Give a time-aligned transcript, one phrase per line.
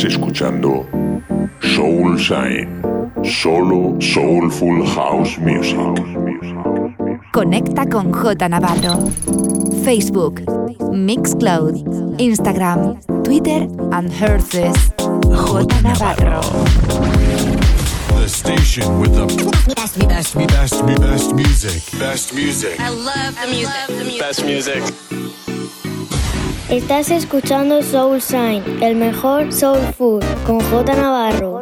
[0.00, 0.86] Estás escuchando
[1.60, 2.82] Soul Shine,
[3.22, 5.76] solo Soulful House Music.
[7.34, 9.10] Conecta con J Navarro.
[9.84, 10.40] Facebook,
[10.90, 14.90] Mixcloud, Instagram, Twitter and Herces.
[14.96, 16.40] J Navarro.
[18.16, 19.26] The station with the
[19.74, 22.00] best, best, best, best music.
[22.00, 22.80] Best music.
[22.80, 24.18] I love the music.
[24.18, 25.29] Best music.
[26.70, 31.60] Estás escuchando Soul Shine, el mejor soul food, con J Navarro.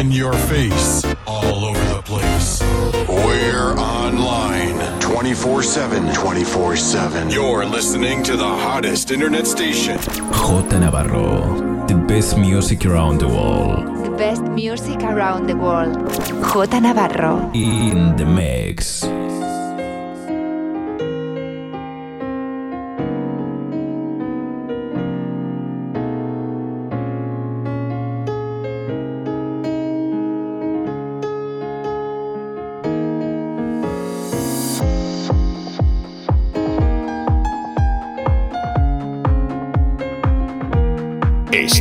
[0.00, 2.62] In your face, all over the place.
[3.08, 6.14] We're online 24 7.
[6.14, 7.30] 24 7.
[7.30, 9.98] You're listening to the hottest internet station.
[9.98, 14.04] J Navarro, the best music around the world.
[14.04, 16.08] The best music around the world.
[16.22, 17.50] J Navarro.
[17.52, 19.02] In the mix.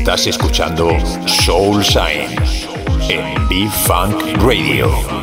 [0.01, 0.89] Estás escuchando
[1.27, 2.35] Soul Shine
[3.07, 5.20] en B-Funk Radio.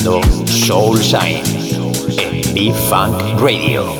[0.00, 1.42] Escuchando Soul Shine
[2.16, 3.99] en B-Funk Radio.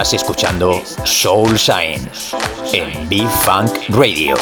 [0.00, 2.10] Estás escuchando Soul Shine
[2.72, 4.34] en B-Funk Radio.